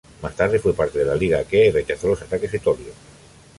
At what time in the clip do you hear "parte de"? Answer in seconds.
0.73-1.05